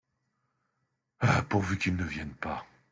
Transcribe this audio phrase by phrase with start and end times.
[1.49, 2.65] Pourvu qu’il ne vienne pas!